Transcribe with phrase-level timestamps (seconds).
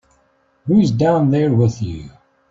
[0.65, 2.09] Who's down there with you?